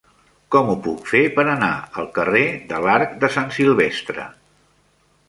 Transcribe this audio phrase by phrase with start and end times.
[0.53, 1.69] Com ho puc fer per anar
[2.03, 4.27] al carrer de l'Arc de Sant Silvestre?